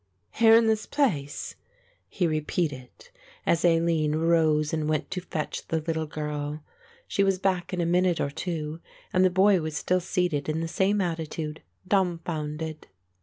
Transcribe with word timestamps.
"Here 0.31 0.55
in 0.55 0.65
this 0.65 0.87
place!" 0.87 1.53
he 2.09 2.25
repeated 2.25 2.89
as 3.45 3.63
Aline 3.63 4.15
rose 4.15 4.73
and 4.73 4.89
went 4.89 5.11
to 5.11 5.21
fetch 5.21 5.67
the 5.67 5.79
little 5.79 6.07
girl. 6.07 6.63
She 7.07 7.23
was 7.23 7.37
back 7.37 7.71
in 7.71 7.79
a 7.81 7.85
minute 7.85 8.19
or 8.19 8.31
two 8.31 8.79
and 9.13 9.23
the 9.23 9.29
boy 9.29 9.61
was 9.61 9.77
still 9.77 10.01
seated 10.01 10.49
in 10.49 10.59
the 10.59 10.67
same 10.67 11.01
attitude, 11.01 11.61
dumbfounded. 11.87 12.87